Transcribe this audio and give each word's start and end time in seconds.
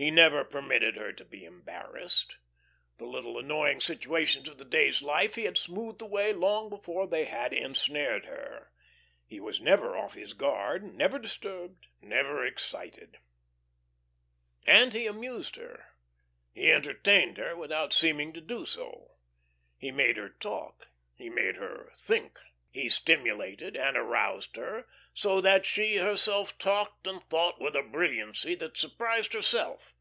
He 0.00 0.12
never 0.12 0.44
permitted 0.44 0.94
her 0.94 1.12
to 1.14 1.24
be 1.24 1.44
embarrassed; 1.44 2.36
the 2.98 3.04
little 3.04 3.36
annoying 3.36 3.80
situations 3.80 4.46
of 4.46 4.56
the 4.56 4.64
day's 4.64 5.02
life 5.02 5.34
he 5.34 5.42
had 5.42 5.58
smoothed 5.58 6.00
away 6.00 6.32
long 6.32 6.68
before 6.70 7.08
they 7.08 7.24
had 7.24 7.52
ensnared 7.52 8.24
her. 8.26 8.70
He 9.26 9.40
never 9.40 9.88
was 9.90 9.98
off 9.98 10.14
his 10.14 10.34
guard, 10.34 10.84
never 10.84 11.18
disturbed, 11.18 11.88
never 12.00 12.46
excited. 12.46 13.18
And 14.68 14.92
he 14.92 15.08
amused 15.08 15.56
her, 15.56 15.86
he 16.52 16.70
entertained 16.70 17.36
her 17.38 17.56
without 17.56 17.92
seeming 17.92 18.32
to 18.34 18.40
do 18.40 18.66
so. 18.66 19.16
He 19.78 19.90
made 19.90 20.16
her 20.16 20.28
talk; 20.28 20.90
he 21.16 21.28
made 21.28 21.56
her 21.56 21.90
think. 21.96 22.38
He 22.70 22.90
stimulated 22.90 23.76
and 23.78 23.96
aroused 23.96 24.54
her, 24.56 24.86
so 25.14 25.40
that 25.40 25.64
she 25.64 25.96
herself 25.96 26.58
talked 26.58 27.06
and 27.06 27.24
thought 27.24 27.60
with 27.60 27.74
a 27.74 27.82
brilliancy 27.82 28.54
that 28.56 28.76
surprised 28.76 29.32
herself. 29.32 29.94